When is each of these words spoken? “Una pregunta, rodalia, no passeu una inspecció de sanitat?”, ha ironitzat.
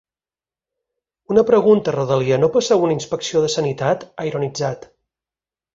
“Una 1.33 1.43
pregunta, 1.49 1.95
rodalia, 1.97 2.41
no 2.45 2.49
passeu 2.57 2.89
una 2.89 2.99
inspecció 2.99 3.45
de 3.47 3.55
sanitat?”, 3.59 4.11
ha 4.23 4.29
ironitzat. 4.33 4.93